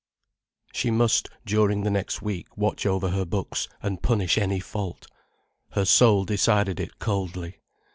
[0.73, 5.05] She must, during the next week, watch over her books, and punish any fault.
[5.73, 7.57] Her soul decided it coldly.